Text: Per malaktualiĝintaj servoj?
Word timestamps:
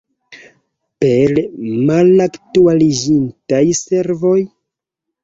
Per 1.03 1.33
malaktualiĝintaj 1.89 3.61
servoj? 3.81 4.35